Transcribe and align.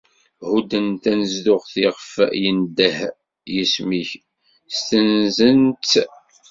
Hudden 0.49 0.87
tanezduɣt 1.03 1.71
iɣef 1.85 2.11
yendeh 2.41 2.99
yisem-ik, 3.53 4.11
sdensen-tt. 4.77 5.93